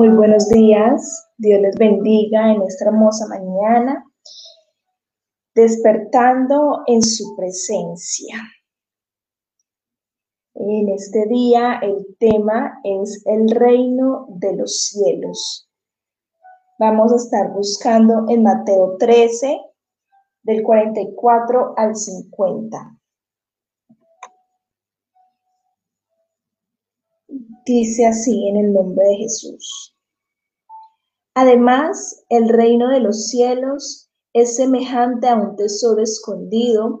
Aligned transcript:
Muy 0.00 0.08
buenos 0.08 0.48
días, 0.48 1.30
Dios 1.36 1.60
les 1.60 1.76
bendiga 1.76 2.52
en 2.52 2.62
esta 2.62 2.86
hermosa 2.86 3.26
mañana, 3.28 4.02
despertando 5.54 6.84
en 6.86 7.02
su 7.02 7.36
presencia. 7.36 8.36
En 10.54 10.88
este 10.88 11.26
día 11.26 11.80
el 11.82 12.16
tema 12.18 12.80
es 12.82 13.22
el 13.26 13.50
reino 13.50 14.24
de 14.30 14.56
los 14.56 14.84
cielos. 14.84 15.70
Vamos 16.78 17.12
a 17.12 17.16
estar 17.16 17.52
buscando 17.52 18.24
en 18.30 18.42
Mateo 18.42 18.96
13, 18.98 19.60
del 20.44 20.62
44 20.62 21.74
al 21.76 21.94
50. 21.94 22.99
Dice 27.66 28.06
así 28.06 28.48
en 28.48 28.56
el 28.56 28.72
nombre 28.72 29.04
de 29.06 29.16
Jesús. 29.16 29.94
Además, 31.34 32.24
el 32.28 32.48
reino 32.48 32.88
de 32.88 33.00
los 33.00 33.28
cielos 33.28 34.10
es 34.32 34.56
semejante 34.56 35.28
a 35.28 35.36
un 35.36 35.56
tesoro 35.56 36.02
escondido. 36.02 37.00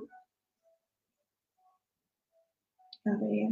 A 3.04 3.10
ver. 3.20 3.48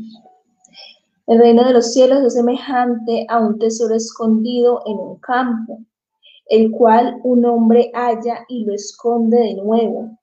El 1.27 1.39
reino 1.39 1.67
de 1.67 1.73
los 1.75 1.93
cielos 1.93 2.23
es 2.25 2.35
semejante 2.35 3.27
a 3.29 3.39
un 3.41 3.59
tesoro 3.59 3.95
escondido 3.95 4.83
en 4.87 4.99
un 4.99 5.19
campo, 5.19 5.81
el 6.47 6.71
cual 6.71 7.21
un 7.23 7.45
hombre 7.45 7.91
halla 7.95 8.45
y 8.49 8.65
lo 8.65 8.75
esconde 8.75 9.39
de 9.39 9.55
nuevo. 9.57 10.19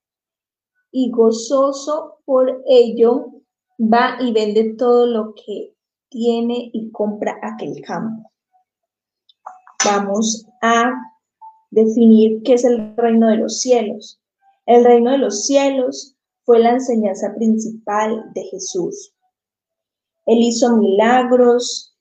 Y 0.91 1.11
gozoso 1.11 2.19
por 2.25 2.63
ello, 2.65 3.31
va 3.79 4.17
y 4.19 4.31
vende 4.31 4.75
todo 4.77 5.05
lo 5.05 5.35
que 5.35 5.74
tiene 6.15 6.69
y 6.71 6.91
compra 6.91 7.37
aquel 7.41 7.81
campo. 7.81 8.31
Vamos 9.83 10.47
a 10.61 10.93
definir 11.71 12.41
qué 12.43 12.53
es 12.53 12.63
el 12.63 12.95
reino 12.95 13.27
de 13.27 13.35
los 13.35 13.59
cielos. 13.59 14.21
El 14.65 14.85
reino 14.85 15.11
de 15.11 15.17
los 15.17 15.45
cielos 15.45 16.15
fue 16.45 16.59
la 16.59 16.71
enseñanza 16.71 17.35
principal 17.35 18.31
de 18.33 18.43
Jesús. 18.43 19.13
Él 20.25 20.37
hizo 20.39 20.77
milagros, 20.77 21.93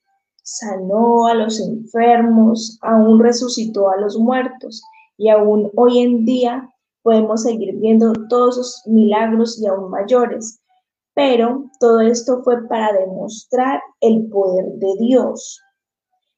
sanó 0.45 1.27
a 1.27 1.35
los 1.35 1.59
enfermos, 1.59 2.79
aún 2.83 3.19
resucitó 3.19 3.91
a 3.91 3.97
los 3.97 4.17
muertos 4.17 4.81
y 5.17 5.29
aún 5.29 5.73
hoy 5.75 5.99
en 5.99 6.25
día 6.25 6.71
podemos 7.03 7.43
seguir 7.43 7.75
viendo 7.81 8.13
todos 8.29 8.59
esos 8.59 8.83
milagros 8.87 9.61
y 9.61 9.67
aún 9.67 9.91
mayores. 9.91 10.61
Pero 11.15 11.71
todo 11.79 12.01
esto 12.01 12.43
fue 12.43 12.67
para 12.69 12.93
demostrar 12.93 13.81
el 14.01 14.29
poder 14.29 14.67
de 14.75 14.95
Dios. 14.99 15.61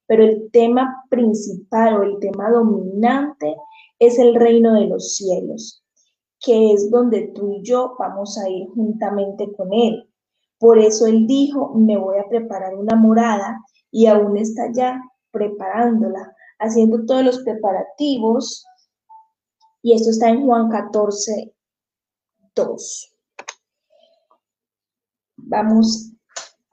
Pero 0.06 0.22
el 0.22 0.50
tema 0.52 1.04
principal 1.08 1.94
o 1.98 2.02
el 2.02 2.18
tema 2.20 2.50
dominante 2.50 3.56
es 3.98 4.18
el 4.18 4.34
reino 4.34 4.74
de 4.74 4.86
los 4.86 5.16
cielos, 5.16 5.82
que 6.40 6.72
es 6.72 6.90
donde 6.90 7.32
tú 7.34 7.54
y 7.54 7.62
yo 7.62 7.96
vamos 7.98 8.38
a 8.38 8.48
ir 8.48 8.68
juntamente 8.68 9.50
con 9.56 9.72
Él. 9.72 10.08
Por 10.58 10.78
eso 10.78 11.06
Él 11.06 11.26
dijo, 11.26 11.74
me 11.74 11.96
voy 11.96 12.18
a 12.18 12.28
preparar 12.28 12.74
una 12.74 12.96
morada 12.96 13.58
y 13.90 14.06
aún 14.06 14.36
está 14.36 14.70
ya 14.72 15.00
preparándola, 15.30 16.34
haciendo 16.58 17.04
todos 17.04 17.24
los 17.24 17.38
preparativos. 17.40 18.64
Y 19.82 19.94
esto 19.94 20.10
está 20.10 20.28
en 20.28 20.46
Juan 20.46 20.68
14, 20.68 21.54
2. 22.54 23.15
Vamos 25.48 26.12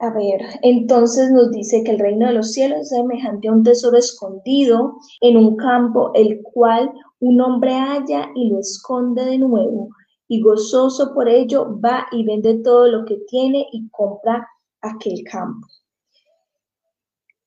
a 0.00 0.10
ver, 0.10 0.40
entonces 0.62 1.30
nos 1.30 1.52
dice 1.52 1.84
que 1.84 1.92
el 1.92 2.00
reino 2.00 2.26
de 2.26 2.32
los 2.32 2.52
cielos 2.52 2.80
es 2.80 2.88
semejante 2.88 3.46
a 3.46 3.52
un 3.52 3.62
tesoro 3.62 3.96
escondido 3.96 4.96
en 5.20 5.36
un 5.36 5.54
campo, 5.56 6.10
el 6.14 6.42
cual 6.42 6.92
un 7.20 7.40
hombre 7.40 7.72
halla 7.72 8.30
y 8.34 8.48
lo 8.48 8.58
esconde 8.58 9.24
de 9.26 9.38
nuevo, 9.38 9.90
y 10.26 10.42
gozoso 10.42 11.14
por 11.14 11.28
ello 11.28 11.80
va 11.80 12.06
y 12.10 12.24
vende 12.24 12.62
todo 12.64 12.88
lo 12.88 13.04
que 13.04 13.18
tiene 13.28 13.64
y 13.70 13.88
compra 13.90 14.44
aquel 14.80 15.22
campo. 15.22 15.68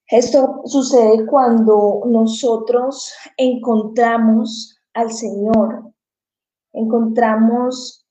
Esto 0.10 0.62
sucede 0.64 1.26
cuando 1.26 2.04
nosotros 2.06 3.14
encontramos 3.36 4.80
al 4.94 5.12
Señor, 5.12 5.92
encontramos 6.72 8.06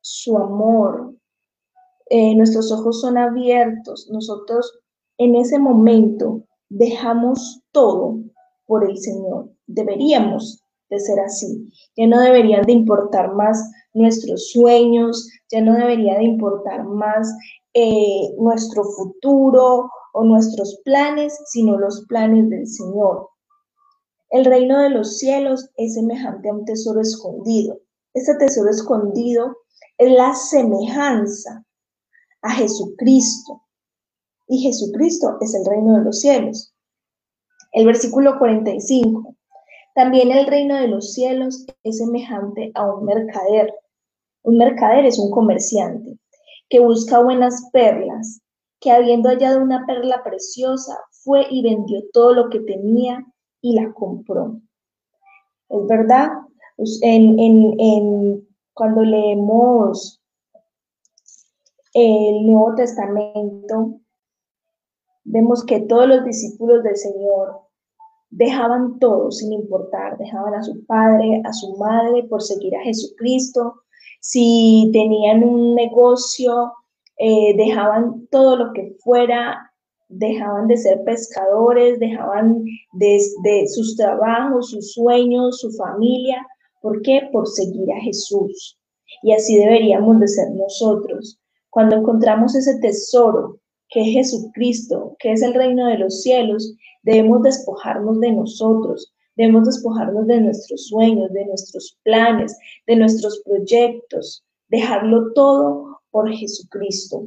su 0.00 0.38
amor, 0.38 1.14
eh, 2.10 2.34
nuestros 2.34 2.70
ojos 2.70 3.00
son 3.00 3.16
abiertos, 3.16 4.08
nosotros 4.10 4.80
en 5.18 5.36
ese 5.36 5.58
momento 5.58 6.44
dejamos 6.68 7.62
todo 7.72 8.18
por 8.66 8.88
el 8.88 8.98
Señor. 8.98 9.50
Deberíamos 9.66 10.62
de 10.90 11.00
ser 11.00 11.20
así. 11.20 11.72
Ya 11.96 12.06
no 12.06 12.20
deberían 12.20 12.66
de 12.66 12.72
importar 12.72 13.34
más 13.34 13.70
nuestros 13.94 14.50
sueños, 14.50 15.28
ya 15.50 15.60
no 15.60 15.74
debería 15.74 16.18
de 16.18 16.24
importar 16.24 16.84
más 16.84 17.32
eh, 17.72 18.34
nuestro 18.38 18.84
futuro 18.84 19.88
o 20.12 20.24
nuestros 20.24 20.80
planes, 20.84 21.38
sino 21.46 21.78
los 21.78 22.04
planes 22.08 22.48
del 22.50 22.66
Señor. 22.66 23.28
El 24.30 24.44
reino 24.44 24.80
de 24.80 24.90
los 24.90 25.18
cielos 25.18 25.70
es 25.76 25.94
semejante 25.94 26.48
a 26.48 26.54
un 26.54 26.64
tesoro 26.64 27.00
escondido. 27.00 27.80
Este 28.14 28.34
tesoro 28.36 28.70
escondido 28.70 29.56
es 29.98 30.12
la 30.12 30.34
semejanza 30.34 31.64
a 32.44 32.50
Jesucristo. 32.50 33.62
Y 34.46 34.58
Jesucristo 34.60 35.38
es 35.40 35.54
el 35.54 35.64
reino 35.64 35.98
de 35.98 36.04
los 36.04 36.20
cielos. 36.20 36.72
El 37.72 37.86
versículo 37.86 38.38
45. 38.38 39.34
También 39.94 40.30
el 40.30 40.46
reino 40.46 40.76
de 40.76 40.88
los 40.88 41.14
cielos 41.14 41.66
es 41.82 41.98
semejante 41.98 42.70
a 42.74 42.84
un 42.84 43.06
mercader. 43.06 43.74
Un 44.42 44.58
mercader 44.58 45.06
es 45.06 45.18
un 45.18 45.30
comerciante 45.30 46.18
que 46.68 46.80
busca 46.80 47.22
buenas 47.22 47.68
perlas, 47.72 48.40
que 48.80 48.90
habiendo 48.90 49.28
hallado 49.28 49.62
una 49.62 49.86
perla 49.86 50.22
preciosa, 50.22 50.98
fue 51.10 51.46
y 51.50 51.62
vendió 51.62 52.02
todo 52.12 52.34
lo 52.34 52.50
que 52.50 52.60
tenía 52.60 53.24
y 53.62 53.74
la 53.74 53.92
compró. 53.94 54.60
Es 55.70 55.86
verdad, 55.86 56.28
pues, 56.76 56.98
en, 57.02 57.38
en, 57.38 58.48
cuando 58.74 59.02
leemos 59.02 60.20
el 61.94 62.44
Nuevo 62.44 62.74
Testamento, 62.74 64.00
vemos 65.24 65.64
que 65.64 65.80
todos 65.80 66.08
los 66.08 66.24
discípulos 66.24 66.82
del 66.82 66.96
Señor 66.96 67.60
dejaban 68.30 68.98
todo 68.98 69.30
sin 69.30 69.52
importar, 69.52 70.18
dejaban 70.18 70.54
a 70.54 70.62
su 70.62 70.84
padre, 70.86 71.40
a 71.44 71.52
su 71.52 71.76
madre 71.76 72.24
por 72.24 72.42
seguir 72.42 72.74
a 72.76 72.82
Jesucristo. 72.82 73.74
Si 74.20 74.90
tenían 74.92 75.44
un 75.44 75.74
negocio, 75.76 76.72
eh, 77.16 77.56
dejaban 77.56 78.26
todo 78.26 78.56
lo 78.56 78.72
que 78.72 78.96
fuera, 78.98 79.70
dejaban 80.08 80.66
de 80.66 80.76
ser 80.76 81.04
pescadores, 81.04 82.00
dejaban 82.00 82.64
de, 82.94 83.20
de 83.44 83.68
sus 83.68 83.96
trabajos, 83.96 84.70
sus 84.70 84.94
sueños, 84.94 85.60
su 85.60 85.70
familia. 85.72 86.44
¿Por 86.82 87.02
qué? 87.02 87.28
Por 87.32 87.46
seguir 87.46 87.90
a 87.92 88.00
Jesús. 88.00 88.78
Y 89.22 89.32
así 89.32 89.56
deberíamos 89.56 90.18
de 90.18 90.26
ser 90.26 90.50
nosotros. 90.50 91.38
Cuando 91.74 91.96
encontramos 91.96 92.54
ese 92.54 92.78
tesoro 92.78 93.58
que 93.88 94.00
es 94.00 94.30
Jesucristo, 94.30 95.16
que 95.18 95.32
es 95.32 95.42
el 95.42 95.54
reino 95.54 95.88
de 95.88 95.98
los 95.98 96.22
cielos, 96.22 96.72
debemos 97.02 97.42
despojarnos 97.42 98.20
de 98.20 98.30
nosotros, 98.30 99.12
debemos 99.34 99.64
despojarnos 99.64 100.24
de 100.28 100.40
nuestros 100.40 100.86
sueños, 100.86 101.32
de 101.32 101.44
nuestros 101.46 101.98
planes, 102.04 102.56
de 102.86 102.94
nuestros 102.94 103.42
proyectos, 103.44 104.44
dejarlo 104.68 105.32
todo 105.32 106.00
por 106.12 106.30
Jesucristo. 106.32 107.26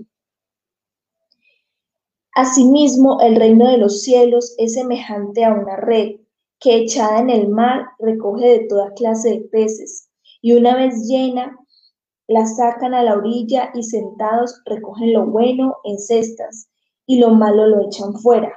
Asimismo, 2.33 3.19
el 3.19 3.35
reino 3.35 3.69
de 3.69 3.79
los 3.79 4.01
cielos 4.01 4.55
es 4.57 4.75
semejante 4.75 5.43
a 5.43 5.53
una 5.53 5.75
red 5.75 6.21
que 6.61 6.77
echada 6.77 7.19
en 7.19 7.31
el 7.31 7.49
mar 7.49 7.85
recoge 7.99 8.47
de 8.47 8.59
toda 8.69 8.93
clase 8.93 9.29
de 9.29 9.39
peces 9.41 10.09
y 10.41 10.53
una 10.53 10.73
vez 10.77 11.05
llena 11.05 11.59
la 12.27 12.45
sacan 12.45 12.93
a 12.93 13.03
la 13.03 13.15
orilla 13.15 13.71
y 13.73 13.83
sentados 13.83 14.61
recogen 14.65 15.13
lo 15.13 15.25
bueno 15.25 15.77
en 15.85 15.97
cestas 15.97 16.69
y 17.05 17.19
lo 17.19 17.29
malo 17.29 17.67
lo 17.67 17.85
echan 17.85 18.13
fuera. 18.15 18.53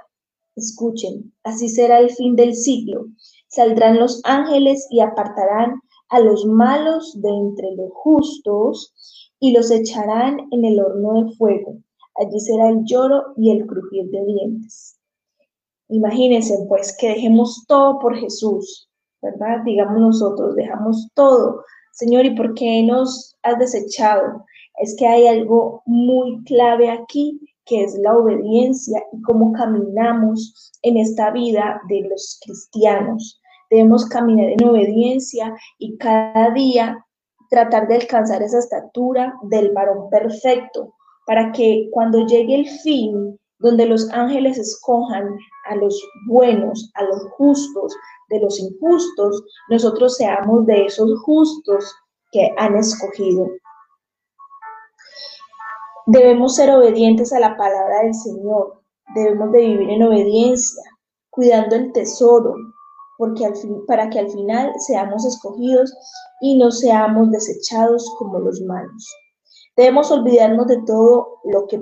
Escuchen, 0.56 1.32
así 1.44 1.68
será 1.68 2.00
el 2.00 2.10
fin 2.10 2.34
del 2.34 2.54
siglo. 2.54 3.06
Saldrán 3.48 3.98
los 3.98 4.20
ángeles 4.24 4.86
y 4.90 5.00
apartarán 5.00 5.80
a 6.08 6.20
los 6.20 6.44
malos 6.44 7.20
de 7.22 7.28
entre 7.28 7.70
los 7.76 7.90
justos 7.92 8.92
y 9.38 9.52
los 9.52 9.70
echarán 9.70 10.48
en 10.50 10.64
el 10.64 10.80
horno 10.80 11.24
de 11.24 11.32
fuego. 11.36 11.76
Allí 12.16 12.40
será 12.40 12.68
el 12.68 12.84
lloro 12.84 13.32
y 13.36 13.52
el 13.52 13.66
crujir 13.66 14.10
de 14.10 14.24
dientes. 14.24 14.98
Imagínense 15.88 16.66
pues 16.68 16.96
que 16.98 17.08
dejemos 17.08 17.64
todo 17.66 17.98
por 18.00 18.16
Jesús, 18.16 18.88
¿verdad? 19.22 19.62
Digamos 19.64 20.00
nosotros, 20.00 20.56
dejamos 20.56 21.08
todo 21.14 21.64
Señor, 22.00 22.24
¿y 22.24 22.34
por 22.34 22.54
qué 22.54 22.82
nos 22.82 23.36
has 23.42 23.58
desechado? 23.58 24.46
Es 24.78 24.96
que 24.98 25.06
hay 25.06 25.26
algo 25.26 25.82
muy 25.84 26.42
clave 26.44 26.90
aquí 26.90 27.38
que 27.66 27.84
es 27.84 27.94
la 27.98 28.16
obediencia 28.16 29.02
y 29.12 29.20
cómo 29.20 29.52
caminamos 29.52 30.72
en 30.80 30.96
esta 30.96 31.30
vida 31.30 31.78
de 31.90 32.08
los 32.08 32.40
cristianos. 32.42 33.38
Debemos 33.68 34.06
caminar 34.06 34.48
en 34.48 34.64
obediencia 34.66 35.54
y 35.78 35.98
cada 35.98 36.48
día 36.54 37.04
tratar 37.50 37.86
de 37.86 37.96
alcanzar 37.96 38.42
esa 38.42 38.60
estatura 38.60 39.34
del 39.50 39.70
varón 39.72 40.08
perfecto, 40.08 40.94
para 41.26 41.52
que 41.52 41.90
cuando 41.92 42.24
llegue 42.26 42.54
el 42.54 42.66
fin, 42.66 43.38
donde 43.60 43.86
los 43.86 44.10
ángeles 44.10 44.58
escojan 44.58 45.38
a 45.68 45.76
los 45.76 46.02
buenos, 46.26 46.90
a 46.94 47.04
los 47.04 47.22
justos, 47.36 47.94
de 48.30 48.40
los 48.40 48.58
injustos, 48.58 49.42
nosotros 49.68 50.16
seamos 50.16 50.66
de 50.66 50.86
esos 50.86 51.20
justos 51.20 51.94
que 52.32 52.48
han 52.58 52.76
escogido. 52.76 53.48
Debemos 56.06 56.56
ser 56.56 56.70
obedientes 56.70 57.32
a 57.32 57.40
la 57.40 57.56
palabra 57.56 58.02
del 58.02 58.14
Señor, 58.14 58.82
debemos 59.14 59.52
de 59.52 59.60
vivir 59.60 59.90
en 59.90 60.02
obediencia, 60.02 60.82
cuidando 61.30 61.76
el 61.76 61.92
tesoro, 61.92 62.54
porque 63.18 63.44
al 63.44 63.56
fin, 63.56 63.84
para 63.86 64.08
que 64.08 64.18
al 64.18 64.30
final 64.30 64.72
seamos 64.78 65.26
escogidos 65.26 65.92
y 66.40 66.56
no 66.56 66.70
seamos 66.70 67.30
desechados 67.30 68.08
como 68.18 68.38
los 68.38 68.60
malos. 68.62 69.06
Debemos 69.80 70.10
olvidarnos 70.10 70.66
de 70.66 70.76
todo 70.82 71.40
lo 71.44 71.66
que, 71.66 71.78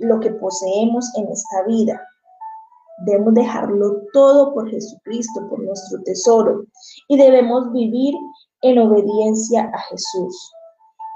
lo 0.00 0.20
que 0.20 0.30
poseemos 0.30 1.10
en 1.16 1.26
esta 1.28 1.62
vida. 1.66 2.06
Debemos 3.06 3.32
dejarlo 3.32 4.02
todo 4.12 4.52
por 4.52 4.68
Jesucristo, 4.68 5.48
por 5.48 5.58
nuestro 5.60 6.02
tesoro, 6.02 6.66
y 7.08 7.16
debemos 7.16 7.72
vivir 7.72 8.14
en 8.60 8.78
obediencia 8.78 9.70
a 9.72 9.78
Jesús. 9.88 10.52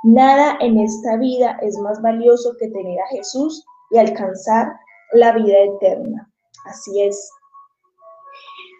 Nada 0.04 0.56
en 0.60 0.80
esta 0.80 1.18
vida 1.18 1.58
es 1.60 1.76
más 1.80 2.00
valioso 2.00 2.54
que 2.58 2.68
tener 2.68 2.98
a 3.00 3.08
Jesús 3.08 3.62
y 3.90 3.98
alcanzar 3.98 4.72
la 5.12 5.32
vida 5.32 5.58
eterna. 5.58 6.32
Así 6.64 7.02
es. 7.02 7.30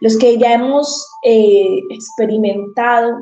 Los 0.00 0.16
que 0.16 0.38
ya 0.38 0.54
hemos 0.54 1.06
eh, 1.24 1.78
experimentado 1.90 3.18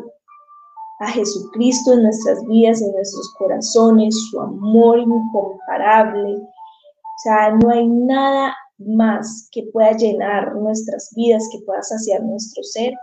a 1.03 1.09
Jesucristo 1.09 1.95
en 1.95 2.05
nuestras 2.05 2.47
vidas, 2.47 2.81
en 2.81 2.93
nuestros 2.93 3.35
corazones, 3.37 4.15
su 4.31 4.41
amor 4.41 5.01
incomparable. 5.01 6.37
O 6.37 7.19
sea, 7.25 7.51
no 7.51 7.71
hay 7.71 7.89
nada 7.89 8.55
más 8.79 9.49
que 9.51 9.65
pueda 9.73 9.93
llenar 9.97 10.55
nuestras 10.55 11.11
vidas, 11.17 11.49
que 11.51 11.59
pueda 11.67 11.83
saciar 11.83 12.23
nuestro 12.23 12.63
ser, 12.63 12.95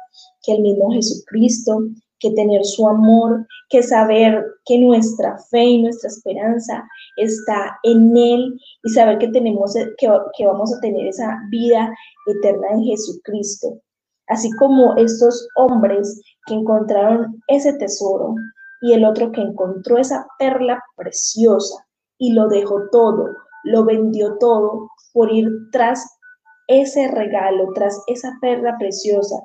que 0.43 0.53
el 0.53 0.61
mismo 0.61 0.91
Jesucristo, 0.91 1.79
que 2.19 2.31
tener 2.31 2.63
su 2.63 2.87
amor, 2.87 3.45
que 3.69 3.83
saber 3.83 4.45
que 4.65 4.79
nuestra 4.79 5.37
fe 5.51 5.63
y 5.63 5.81
nuestra 5.81 6.09
esperanza 6.09 6.87
está 7.17 7.79
en 7.83 8.15
Él 8.15 8.59
y 8.83 8.89
saber 8.91 9.17
que 9.17 9.27
tenemos, 9.27 9.73
que, 9.73 10.09
que 10.37 10.45
vamos 10.45 10.73
a 10.73 10.79
tener 10.79 11.05
esa 11.05 11.37
vida 11.49 11.93
eterna 12.27 12.67
en 12.71 12.83
Jesucristo. 12.83 13.81
Así 14.29 14.51
como 14.51 14.95
estos 14.97 15.47
hombres 15.55 16.21
que 16.45 16.53
encontraron 16.53 17.41
ese 17.47 17.73
tesoro 17.73 18.35
y 18.81 18.93
el 18.93 19.03
otro 19.03 19.31
que 19.31 19.41
encontró 19.41 19.97
esa 19.97 20.25
perla 20.37 20.81
preciosa 20.95 21.85
y 22.17 22.33
lo 22.33 22.47
dejó 22.47 22.89
todo, 22.91 23.27
lo 23.63 23.83
vendió 23.85 24.37
todo 24.39 24.89
por 25.13 25.31
ir 25.31 25.49
tras 25.71 26.05
ese 26.67 27.07
regalo, 27.07 27.73
tras 27.73 28.01
esa 28.07 28.37
perla 28.39 28.77
preciosa, 28.77 29.35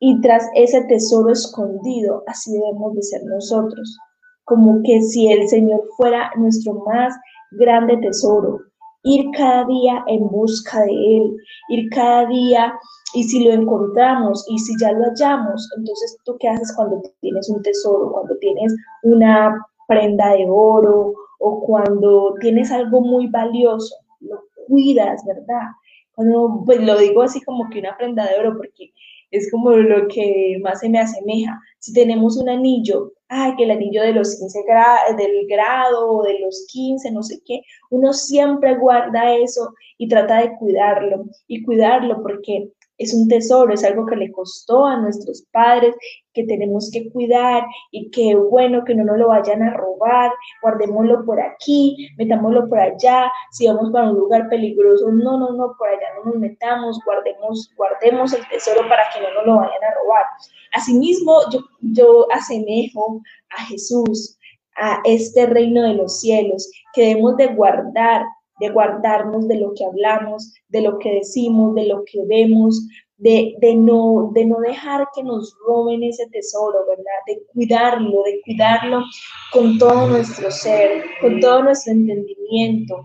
y 0.00 0.20
tras 0.22 0.48
ese 0.54 0.82
tesoro 0.84 1.30
escondido, 1.30 2.22
así 2.26 2.52
debemos 2.52 2.94
de 2.94 3.02
ser 3.02 3.22
nosotros, 3.24 3.98
como 4.44 4.80
que 4.82 5.02
si 5.02 5.30
el 5.30 5.46
Señor 5.48 5.82
fuera 5.96 6.30
nuestro 6.36 6.74
más 6.86 7.14
grande 7.52 7.98
tesoro, 7.98 8.60
ir 9.02 9.26
cada 9.36 9.64
día 9.64 10.04
en 10.06 10.28
busca 10.28 10.82
de 10.82 11.16
Él, 11.16 11.36
ir 11.68 11.88
cada 11.90 12.26
día 12.26 12.74
y 13.14 13.24
si 13.24 13.44
lo 13.44 13.52
encontramos 13.52 14.44
y 14.48 14.58
si 14.58 14.74
ya 14.80 14.92
lo 14.92 15.04
hallamos, 15.04 15.68
entonces 15.76 16.18
tú 16.24 16.36
qué 16.38 16.48
haces 16.48 16.72
cuando 16.76 17.02
tienes 17.20 17.48
un 17.48 17.62
tesoro, 17.62 18.12
cuando 18.12 18.36
tienes 18.38 18.74
una 19.02 19.66
prenda 19.88 20.32
de 20.34 20.46
oro 20.48 21.14
o 21.40 21.60
cuando 21.60 22.34
tienes 22.40 22.70
algo 22.70 23.00
muy 23.00 23.26
valioso, 23.28 23.94
lo 24.20 24.42
cuidas, 24.68 25.24
¿verdad? 25.26 25.68
Cuando, 26.14 26.62
pues 26.66 26.80
lo 26.80 26.98
digo 26.98 27.22
así 27.22 27.40
como 27.42 27.68
que 27.70 27.80
una 27.80 27.96
prenda 27.96 28.26
de 28.26 28.38
oro 28.38 28.56
porque 28.56 28.92
es 29.30 29.50
como 29.50 29.70
lo 29.70 30.08
que 30.08 30.58
más 30.62 30.80
se 30.80 30.88
me 30.88 30.98
asemeja. 30.98 31.58
Si 31.78 31.92
tenemos 31.92 32.36
un 32.36 32.48
anillo, 32.48 33.12
ay, 33.28 33.54
que 33.56 33.64
el 33.64 33.70
anillo 33.70 34.02
de 34.02 34.12
los 34.12 34.38
15 34.38 34.62
grados, 34.66 35.16
del 35.16 35.46
grado 35.48 36.10
o 36.10 36.22
de 36.22 36.38
los 36.40 36.66
15, 36.70 37.10
no 37.12 37.22
sé 37.22 37.40
qué, 37.44 37.62
uno 37.90 38.12
siempre 38.12 38.76
guarda 38.76 39.34
eso 39.36 39.72
y 39.98 40.08
trata 40.08 40.40
de 40.40 40.56
cuidarlo 40.58 41.24
y 41.46 41.62
cuidarlo 41.62 42.22
porque 42.22 42.70
es 43.00 43.14
un 43.14 43.28
tesoro, 43.28 43.72
es 43.72 43.82
algo 43.82 44.04
que 44.04 44.14
le 44.14 44.30
costó 44.30 44.84
a 44.84 44.98
nuestros 44.98 45.42
padres, 45.50 45.96
que 46.34 46.44
tenemos 46.44 46.90
que 46.92 47.10
cuidar 47.10 47.64
y 47.90 48.10
que 48.10 48.36
bueno, 48.36 48.84
que 48.84 48.94
no 48.94 49.04
nos 49.04 49.16
lo 49.16 49.28
vayan 49.28 49.62
a 49.62 49.72
robar, 49.72 50.30
guardémoslo 50.62 51.24
por 51.24 51.40
aquí, 51.40 52.10
metámoslo 52.18 52.68
por 52.68 52.78
allá, 52.78 53.32
si 53.52 53.66
vamos 53.66 53.90
para 53.90 54.10
un 54.10 54.18
lugar 54.18 54.50
peligroso, 54.50 55.10
no, 55.10 55.38
no, 55.38 55.52
no, 55.52 55.74
por 55.78 55.88
allá 55.88 56.08
no 56.18 56.30
nos 56.30 56.40
metamos, 56.40 57.00
guardemos, 57.06 57.72
guardemos 57.74 58.34
el 58.34 58.46
tesoro 58.48 58.86
para 58.86 59.04
que 59.14 59.22
no 59.22 59.32
nos 59.32 59.46
lo 59.46 59.56
vayan 59.56 59.82
a 59.82 59.94
robar. 60.02 60.26
Asimismo, 60.74 61.40
yo, 61.50 61.60
yo 61.80 62.26
asemejo 62.32 63.22
a 63.56 63.62
Jesús, 63.62 64.38
a 64.76 65.00
este 65.04 65.46
reino 65.46 65.82
de 65.82 65.94
los 65.94 66.20
cielos, 66.20 66.70
que 66.92 67.02
debemos 67.02 67.38
de 67.38 67.46
guardar 67.48 68.22
de 68.60 68.68
guardarnos 68.68 69.48
de 69.48 69.56
lo 69.56 69.72
que 69.74 69.84
hablamos, 69.84 70.54
de 70.68 70.82
lo 70.82 70.98
que 70.98 71.14
decimos, 71.14 71.74
de 71.74 71.86
lo 71.86 72.04
que 72.04 72.24
vemos, 72.26 72.86
de, 73.16 73.74
no, 73.76 74.30
de 74.34 74.44
no 74.46 74.58
dejar 74.60 75.06
que 75.14 75.22
nos 75.22 75.54
roben 75.66 76.02
ese 76.02 76.26
tesoro, 76.28 76.86
¿verdad? 76.88 77.04
De 77.26 77.42
cuidarlo, 77.52 78.22
de 78.22 78.40
cuidarlo 78.44 79.02
con 79.52 79.78
todo 79.78 80.08
nuestro 80.08 80.50
ser, 80.50 81.04
con 81.20 81.40
todo 81.40 81.64
nuestro 81.64 81.92
entendimiento. 81.92 83.02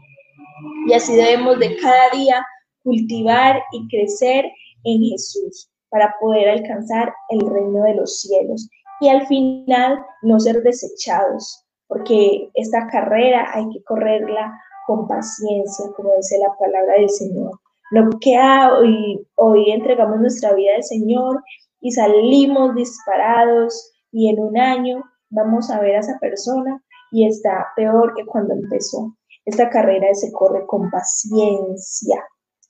Y 0.88 0.94
así 0.94 1.16
debemos 1.16 1.60
de 1.60 1.76
cada 1.78 2.10
día 2.12 2.46
cultivar 2.84 3.62
y 3.74 3.88
crecer 3.90 4.46
en 4.86 5.04
Jesús 5.04 5.70
para 5.90 6.14
poder 6.20 6.50
alcanzar 6.50 7.14
el 7.30 7.42
reino 7.42 7.84
de 7.84 7.96
los 7.96 8.22
cielos 8.22 8.70
y 9.02 9.10
al 9.10 9.26
final 9.28 10.00
no 10.22 10.40
ser 10.40 10.62
desechados, 10.64 11.66
porque 11.88 12.50
esta 12.54 12.88
carrera 12.88 13.50
hay 13.54 13.68
que 13.70 13.84
correrla 13.84 14.54
con 14.86 15.08
paciencia, 15.08 15.86
como 15.96 16.16
dice 16.16 16.38
la 16.40 16.56
palabra 16.58 16.94
del 16.94 17.10
Señor. 17.10 17.60
Lo 17.92 18.10
que 18.20 18.38
hoy, 18.38 19.28
hoy 19.36 19.72
entregamos 19.72 20.20
nuestra 20.20 20.54
vida 20.54 20.76
al 20.76 20.84
Señor 20.84 21.44
y 21.80 21.92
salimos 21.92 22.76
disparados 22.76 23.94
y 24.12 24.30
en 24.30 24.40
un 24.40 24.58
año 24.58 25.04
vamos 25.30 25.70
a 25.70 25.80
ver 25.80 25.96
a 25.96 26.00
esa 26.00 26.18
persona 26.20 26.82
y 27.12 27.28
está 27.28 27.68
peor 27.76 28.14
que 28.16 28.26
cuando 28.26 28.54
empezó. 28.54 29.16
Esta 29.46 29.70
carrera 29.70 30.08
se 30.14 30.32
corre 30.32 30.66
con 30.66 30.90
paciencia, 30.90 32.24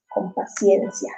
con 0.10 0.34
paciencia 0.34 1.12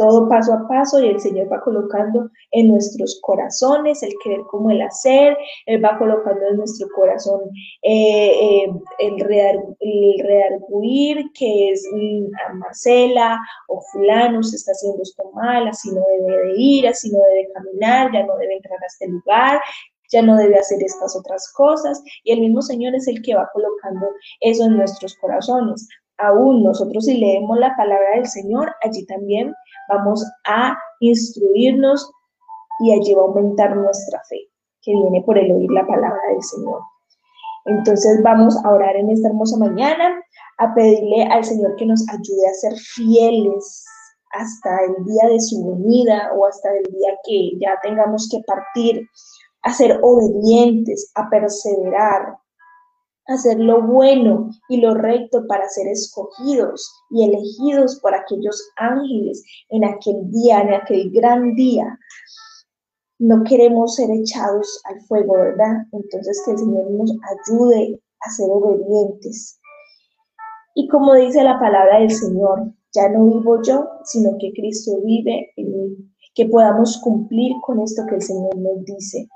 todo 0.00 0.30
paso 0.30 0.54
a 0.54 0.66
paso 0.66 0.98
y 0.98 1.08
el 1.08 1.20
Señor 1.20 1.52
va 1.52 1.60
colocando 1.60 2.30
en 2.52 2.68
nuestros 2.68 3.20
corazones 3.20 4.02
el 4.02 4.14
querer 4.24 4.40
como 4.50 4.70
el 4.70 4.80
hacer, 4.80 5.36
Él 5.66 5.84
va 5.84 5.98
colocando 5.98 6.40
en 6.46 6.56
nuestro 6.56 6.88
corazón 6.96 7.42
eh, 7.82 8.64
eh, 8.64 8.72
el, 8.98 9.20
redarguir, 9.20 11.30
que 11.34 11.72
es 11.72 11.86
mm, 11.92 12.58
Marcela 12.58 13.38
o 13.68 13.82
fulano 13.92 14.42
se 14.42 14.56
está 14.56 14.72
haciendo 14.72 15.02
esto 15.02 15.30
mal, 15.32 15.68
así 15.68 15.90
no 15.90 16.02
debe 16.16 16.46
de 16.46 16.54
ir, 16.56 16.88
así 16.88 17.10
no 17.10 17.20
debe 17.20 17.52
caminar, 17.52 18.10
ya 18.10 18.24
no 18.24 18.38
debe 18.38 18.56
entrar 18.56 18.82
a 18.82 18.86
este 18.86 19.06
lugar, 19.06 19.60
ya 20.10 20.22
no 20.22 20.38
debe 20.38 20.58
hacer 20.58 20.82
estas 20.82 21.14
otras 21.14 21.52
cosas. 21.52 22.02
Y 22.24 22.32
el 22.32 22.40
mismo 22.40 22.62
Señor 22.62 22.94
es 22.94 23.06
el 23.06 23.20
que 23.20 23.34
va 23.34 23.50
colocando 23.52 24.08
eso 24.40 24.64
en 24.64 24.78
nuestros 24.78 25.14
corazones. 25.16 25.86
Aún 26.22 26.62
nosotros 26.62 27.04
si 27.04 27.18
leemos 27.18 27.58
la 27.58 27.74
palabra 27.76 28.16
del 28.16 28.26
Señor, 28.26 28.74
allí 28.82 29.06
también 29.06 29.54
vamos 29.88 30.24
a 30.46 30.76
instruirnos 31.00 32.10
y 32.80 32.92
allí 32.92 33.14
va 33.14 33.22
a 33.22 33.26
aumentar 33.26 33.76
nuestra 33.76 34.20
fe, 34.28 34.48
que 34.82 34.92
viene 34.92 35.22
por 35.22 35.38
el 35.38 35.52
oír 35.52 35.70
la 35.70 35.86
palabra 35.86 36.20
del 36.32 36.42
Señor. 36.42 36.80
Entonces 37.66 38.22
vamos 38.22 38.56
a 38.64 38.72
orar 38.72 38.96
en 38.96 39.10
esta 39.10 39.28
hermosa 39.28 39.58
mañana, 39.58 40.20
a 40.58 40.74
pedirle 40.74 41.24
al 41.24 41.44
Señor 41.44 41.76
que 41.76 41.86
nos 41.86 42.06
ayude 42.08 42.48
a 42.48 42.54
ser 42.54 42.74
fieles 42.76 43.84
hasta 44.32 44.70
el 44.84 45.04
día 45.04 45.28
de 45.28 45.40
su 45.40 45.66
venida 45.66 46.30
o 46.36 46.46
hasta 46.46 46.70
el 46.70 46.84
día 46.92 47.10
que 47.24 47.58
ya 47.60 47.78
tengamos 47.82 48.28
que 48.30 48.40
partir, 48.46 49.06
a 49.62 49.72
ser 49.72 49.98
obedientes, 50.02 51.10
a 51.14 51.28
perseverar, 51.28 52.36
hacer 53.26 53.58
lo 53.58 53.82
bueno 53.82 54.50
y 54.68 54.78
lo 54.78 54.94
recto 54.94 55.46
para 55.46 55.68
ser 55.68 55.86
escogidos 55.88 56.90
y 57.10 57.24
elegidos 57.24 58.00
por 58.00 58.14
aquellos 58.14 58.62
ángeles 58.76 59.44
en 59.70 59.84
aquel 59.84 60.30
día, 60.30 60.60
en 60.60 60.74
aquel 60.74 61.10
gran 61.10 61.54
día. 61.54 61.98
No 63.18 63.44
queremos 63.44 63.96
ser 63.96 64.10
echados 64.10 64.80
al 64.84 65.00
fuego, 65.02 65.34
¿verdad? 65.34 65.86
Entonces 65.92 66.42
que 66.44 66.52
el 66.52 66.58
Señor 66.58 66.90
nos 66.90 67.10
ayude 67.10 68.00
a 68.20 68.30
ser 68.30 68.48
obedientes. 68.50 69.60
Y 70.74 70.88
como 70.88 71.14
dice 71.14 71.42
la 71.42 71.58
palabra 71.58 71.98
del 71.98 72.10
Señor, 72.10 72.72
ya 72.92 73.08
no 73.08 73.24
vivo 73.26 73.62
yo, 73.62 73.86
sino 74.04 74.36
que 74.38 74.52
Cristo 74.52 74.92
vive 75.04 75.52
en 75.56 75.70
mí. 75.70 75.96
Que 76.34 76.46
podamos 76.46 77.00
cumplir 77.02 77.52
con 77.62 77.80
esto 77.80 78.02
que 78.08 78.14
el 78.14 78.22
Señor 78.22 78.56
nos 78.56 78.84
dice 78.84 79.28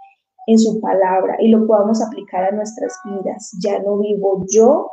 en 0.46 0.58
su 0.58 0.80
palabra 0.80 1.36
y 1.40 1.48
lo 1.48 1.66
podamos 1.66 2.02
aplicar 2.02 2.44
a 2.44 2.52
nuestras 2.52 2.98
vidas. 3.04 3.56
Ya 3.62 3.78
no 3.80 3.98
vivo 3.98 4.44
yo, 4.48 4.90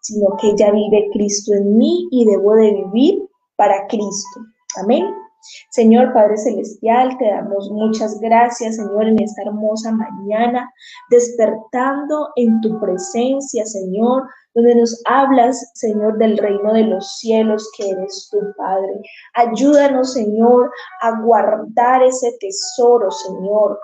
sino 0.00 0.36
que 0.40 0.54
ya 0.56 0.70
vive 0.70 1.08
Cristo 1.12 1.54
en 1.54 1.76
mí 1.76 2.08
y 2.10 2.26
debo 2.26 2.54
de 2.54 2.72
vivir 2.72 3.28
para 3.56 3.86
Cristo. 3.86 4.40
Amén. 4.82 5.04
Señor 5.70 6.12
Padre 6.14 6.38
Celestial, 6.38 7.16
te 7.18 7.26
damos 7.26 7.70
muchas 7.70 8.18
gracias, 8.20 8.76
Señor, 8.76 9.08
en 9.08 9.22
esta 9.22 9.42
hermosa 9.42 9.92
mañana, 9.92 10.72
despertando 11.10 12.30
en 12.36 12.60
tu 12.62 12.80
presencia, 12.80 13.66
Señor, 13.66 14.22
donde 14.54 14.74
nos 14.74 15.02
hablas, 15.04 15.70
Señor, 15.74 16.16
del 16.16 16.38
reino 16.38 16.72
de 16.72 16.84
los 16.84 17.18
cielos 17.18 17.68
que 17.76 17.90
eres 17.90 18.28
tu 18.30 18.38
Padre. 18.56 19.02
Ayúdanos, 19.34 20.14
Señor, 20.14 20.70
a 21.02 21.20
guardar 21.20 22.02
ese 22.02 22.34
tesoro, 22.40 23.10
Señor, 23.10 23.78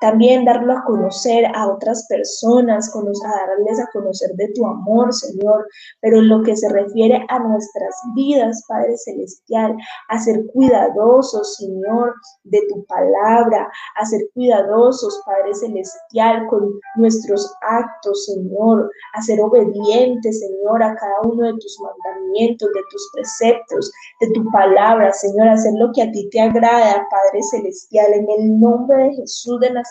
también 0.00 0.44
darlo 0.44 0.72
a 0.72 0.84
conocer 0.84 1.46
a 1.54 1.68
otras 1.68 2.06
personas, 2.08 2.92
a 2.94 3.46
darles 3.46 3.80
a 3.80 3.90
conocer 3.92 4.30
de 4.34 4.48
tu 4.54 4.66
amor, 4.66 5.12
Señor, 5.12 5.66
pero 6.00 6.18
en 6.18 6.28
lo 6.28 6.42
que 6.42 6.56
se 6.56 6.68
refiere 6.68 7.24
a 7.28 7.38
nuestras 7.38 7.94
vidas, 8.14 8.64
Padre 8.68 8.96
Celestial, 8.96 9.76
a 10.08 10.18
ser 10.18 10.44
cuidadosos, 10.52 11.56
Señor, 11.56 12.14
de 12.44 12.60
tu 12.68 12.84
palabra, 12.86 13.68
a 13.96 14.04
ser 14.04 14.20
cuidadosos, 14.34 15.20
Padre 15.24 15.54
Celestial, 15.54 16.46
con 16.48 16.78
nuestros 16.96 17.52
actos, 17.62 18.26
Señor, 18.26 18.90
a 19.14 19.22
ser 19.22 19.40
obedientes, 19.40 20.40
Señor, 20.40 20.82
a 20.82 20.94
cada 20.96 21.20
uno 21.22 21.46
de 21.46 21.52
tus 21.54 21.78
mandamientos, 21.80 22.68
de 22.72 22.80
tus 22.90 23.10
preceptos, 23.14 23.92
de 24.20 24.30
tu 24.30 24.50
palabra, 24.50 25.12
Señor, 25.12 25.48
hacer 25.48 25.72
lo 25.78 25.90
que 25.92 26.02
a 26.02 26.10
ti 26.10 26.28
te 26.30 26.40
agrada, 26.40 27.06
Padre 27.10 27.42
Celestial, 27.50 28.12
en 28.12 28.26
el 28.38 28.60
nombre 28.60 28.96
de 29.04 29.14
Jesús 29.14 29.60
de 29.60 29.70
Nazaret, 29.70 29.85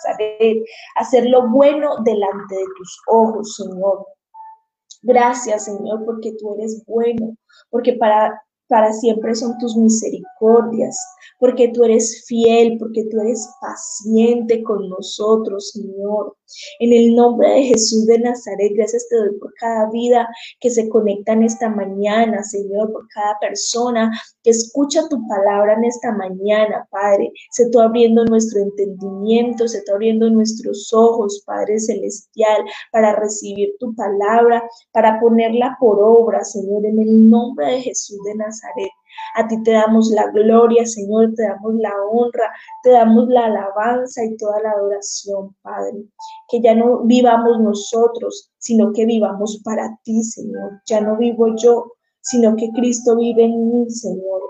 hacer 0.95 1.25
lo 1.25 1.49
bueno 1.49 1.97
delante 2.03 2.55
de 2.55 2.65
tus 2.77 3.01
ojos, 3.07 3.55
Señor. 3.55 4.05
Gracias, 5.01 5.65
Señor, 5.65 6.03
porque 6.05 6.33
tú 6.39 6.55
eres 6.55 6.83
bueno, 6.87 7.35
porque 7.69 7.93
para, 7.93 8.41
para 8.67 8.91
siempre 8.93 9.35
son 9.35 9.57
tus 9.59 9.75
misericordias 9.75 10.97
porque 11.39 11.69
tú 11.69 11.83
eres 11.83 12.25
fiel, 12.27 12.77
porque 12.79 13.05
tú 13.11 13.19
eres 13.19 13.47
paciente 13.61 14.63
con 14.63 14.89
nosotros, 14.89 15.71
Señor. 15.71 16.35
En 16.79 16.93
el 16.93 17.15
nombre 17.15 17.49
de 17.49 17.63
Jesús 17.63 18.05
de 18.05 18.19
Nazaret, 18.19 18.73
gracias 18.75 19.07
te 19.09 19.15
doy 19.15 19.37
por 19.39 19.53
cada 19.55 19.89
vida 19.89 20.27
que 20.59 20.69
se 20.69 20.87
conecta 20.89 21.33
en 21.33 21.43
esta 21.43 21.69
mañana, 21.69 22.43
Señor, 22.43 22.91
por 22.91 23.07
cada 23.09 23.37
persona 23.39 24.11
que 24.43 24.51
escucha 24.51 25.07
tu 25.09 25.27
palabra 25.27 25.73
en 25.73 25.85
esta 25.85 26.11
mañana, 26.11 26.87
Padre. 26.91 27.31
Se 27.51 27.63
está 27.63 27.83
abriendo 27.83 28.25
nuestro 28.25 28.61
entendimiento, 28.61 29.67
se 29.67 29.79
está 29.79 29.93
abriendo 29.93 30.29
nuestros 30.29 30.93
ojos, 30.93 31.43
Padre 31.45 31.79
Celestial, 31.79 32.63
para 32.91 33.15
recibir 33.15 33.75
tu 33.79 33.95
palabra, 33.95 34.63
para 34.91 35.19
ponerla 35.19 35.77
por 35.79 35.99
obra, 36.01 36.43
Señor, 36.43 36.85
en 36.85 36.99
el 36.99 37.29
nombre 37.29 37.71
de 37.71 37.81
Jesús 37.81 38.17
de 38.23 38.35
Nazaret. 38.35 38.91
A 39.36 39.48
ti 39.48 39.62
te 39.63 39.72
damos 39.72 40.10
la 40.12 40.29
gloria, 40.31 40.86
Señor, 40.86 41.34
te 41.36 41.43
damos 41.43 41.75
la 41.75 41.91
honra, 42.12 42.51
te 42.84 42.91
damos 42.91 43.27
la 43.27 43.45
alabanza 43.45 44.24
y 44.24 44.38
toda 44.38 44.62
la 44.62 44.72
adoración, 44.72 45.55
Padre. 45.62 46.05
Que 46.50 46.62
ya 46.62 46.75
no 46.75 47.03
vivamos 47.03 47.60
nosotros, 47.60 48.51
sino 48.57 48.91
que 48.93 49.05
vivamos 49.05 49.62
para 49.63 49.98
ti, 50.03 50.24
Señor. 50.24 50.81
Ya 50.86 51.01
no 51.01 51.17
vivo 51.17 51.55
yo, 51.55 51.93
sino 52.22 52.55
que 52.55 52.69
Cristo 52.72 53.17
vive 53.17 53.45
en 53.45 53.72
mí, 53.72 53.89
Señor. 53.89 54.41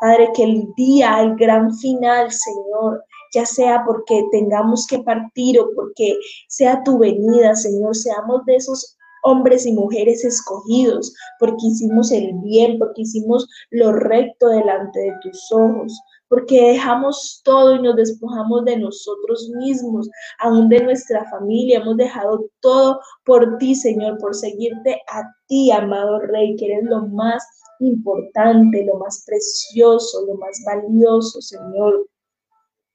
Padre, 0.00 0.30
que 0.34 0.44
el 0.44 0.74
día, 0.76 1.20
el 1.20 1.36
gran 1.36 1.74
final, 1.74 2.30
Señor, 2.30 3.02
ya 3.34 3.46
sea 3.46 3.82
porque 3.84 4.24
tengamos 4.30 4.86
que 4.86 4.98
partir 5.00 5.58
o 5.58 5.70
porque 5.74 6.16
sea 6.48 6.82
tu 6.82 6.98
venida, 6.98 7.54
Señor, 7.54 7.96
seamos 7.96 8.44
de 8.44 8.56
esos 8.56 8.95
hombres 9.26 9.66
y 9.66 9.72
mujeres 9.72 10.24
escogidos, 10.24 11.12
porque 11.40 11.66
hicimos 11.66 12.12
el 12.12 12.32
bien, 12.44 12.78
porque 12.78 13.02
hicimos 13.02 13.46
lo 13.70 13.92
recto 13.92 14.48
delante 14.48 15.00
de 15.00 15.12
tus 15.22 15.50
ojos, 15.50 16.00
porque 16.28 16.72
dejamos 16.72 17.40
todo 17.44 17.74
y 17.74 17.82
nos 17.82 17.96
despojamos 17.96 18.64
de 18.64 18.78
nosotros 18.78 19.50
mismos, 19.58 20.08
aún 20.38 20.68
de 20.68 20.82
nuestra 20.82 21.28
familia, 21.28 21.78
hemos 21.78 21.96
dejado 21.96 22.46
todo 22.60 23.00
por 23.24 23.58
ti, 23.58 23.74
Señor, 23.74 24.18
por 24.18 24.34
seguirte 24.34 25.00
a 25.12 25.22
ti, 25.48 25.72
amado 25.72 26.20
Rey, 26.20 26.54
que 26.56 26.66
eres 26.66 26.84
lo 26.84 27.06
más 27.08 27.44
importante, 27.80 28.84
lo 28.84 28.98
más 28.98 29.24
precioso, 29.26 30.24
lo 30.26 30.34
más 30.34 30.62
valioso, 30.64 31.40
Señor. 31.40 32.06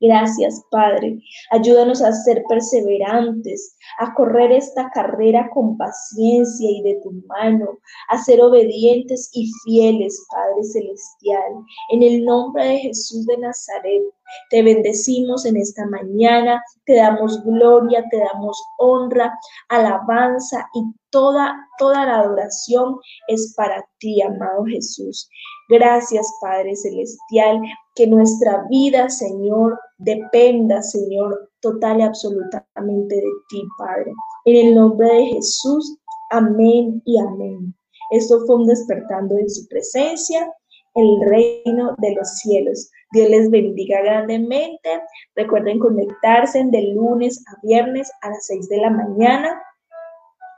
Gracias, 0.01 0.65
Padre. 0.71 1.19
Ayúdanos 1.51 2.01
a 2.01 2.11
ser 2.11 2.43
perseverantes, 2.49 3.77
a 3.99 4.11
correr 4.15 4.51
esta 4.51 4.89
carrera 4.89 5.47
con 5.53 5.77
paciencia 5.77 6.67
y 6.71 6.81
de 6.81 6.99
tu 7.03 7.11
mano, 7.27 7.77
a 8.09 8.17
ser 8.17 8.41
obedientes 8.41 9.29
y 9.31 9.47
fieles, 9.63 10.25
Padre 10.31 10.63
Celestial. 10.63 11.53
En 11.91 12.01
el 12.01 12.25
nombre 12.25 12.65
de 12.65 12.77
Jesús 12.79 13.27
de 13.27 13.37
Nazaret, 13.37 14.01
te 14.49 14.61
bendecimos 14.63 15.45
en 15.45 15.57
esta 15.57 15.85
mañana, 15.87 16.61
te 16.85 16.95
damos 16.95 17.43
gloria, 17.43 18.03
te 18.09 18.17
damos 18.17 18.61
honra, 18.77 19.33
alabanza 19.69 20.67
y 20.73 20.83
toda, 21.09 21.55
toda 21.77 22.05
la 22.05 22.19
adoración 22.19 22.97
es 23.27 23.53
para 23.55 23.85
ti, 23.99 24.21
amado 24.21 24.65
Jesús. 24.65 25.29
Gracias, 25.69 26.27
Padre 26.41 26.75
Celestial, 26.75 27.61
que 27.95 28.07
nuestra 28.07 28.65
vida, 28.69 29.09
Señor, 29.09 29.79
dependa, 29.97 30.81
Señor, 30.81 31.49
total 31.61 31.99
y 31.99 32.03
absolutamente 32.03 33.15
de 33.15 33.31
ti, 33.49 33.63
Padre. 33.77 34.11
En 34.45 34.67
el 34.67 34.75
nombre 34.75 35.07
de 35.07 35.25
Jesús, 35.27 35.97
amén 36.31 37.01
y 37.05 37.19
amén. 37.19 37.75
Esto 38.11 38.45
fue 38.45 38.55
un 38.55 38.67
despertando 38.67 39.37
en 39.37 39.49
su 39.49 39.67
presencia, 39.67 40.51
el 40.95 41.29
reino 41.29 41.95
de 41.99 42.15
los 42.15 42.27
cielos. 42.39 42.89
Dios 43.11 43.29
les 43.29 43.49
bendiga 43.49 44.01
grandemente. 44.01 44.89
Recuerden 45.35 45.79
conectarse 45.79 46.63
de 46.65 46.93
lunes 46.93 47.43
a 47.47 47.59
viernes 47.65 48.11
a 48.21 48.29
las 48.29 48.45
6 48.45 48.69
de 48.69 48.77
la 48.77 48.89
mañana. 48.89 49.61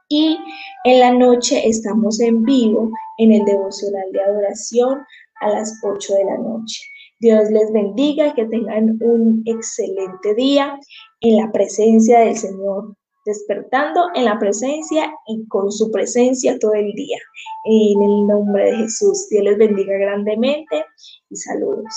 Y 0.10 0.38
en 0.84 1.00
la 1.00 1.12
noche 1.12 1.68
estamos 1.68 2.20
en 2.20 2.44
vivo 2.44 2.92
en 3.18 3.32
el 3.32 3.46
devocional 3.46 4.12
de 4.12 4.22
adoración 4.22 5.04
a 5.42 5.50
las 5.50 5.80
8 5.84 6.14
de 6.16 6.26
la 6.26 6.38
noche. 6.38 6.82
Dios 7.20 7.50
les 7.50 7.72
bendiga 7.72 8.34
que 8.34 8.46
tengan 8.46 8.98
un 9.02 9.44
excelente 9.46 10.36
día 10.36 10.78
en 11.22 11.38
la 11.38 11.52
presencia 11.52 12.20
del 12.20 12.36
Señor, 12.36 12.96
despertando 13.26 14.08
en 14.16 14.26
la 14.26 14.38
presencia 14.40 15.14
y 15.28 15.48
con 15.48 15.72
su 15.72 15.92
presencia 15.92 16.58
todo 16.60 16.74
el 16.74 16.92
día. 16.94 17.18
En 17.66 18.02
el 18.02 18.28
nombre 18.28 18.72
de 18.72 18.78
Jesús, 18.78 19.28
Dios 19.30 19.44
les 19.44 19.58
bendiga 19.58 19.98
grandemente 19.98 20.86
y 21.30 21.36
saludos. 21.36 21.94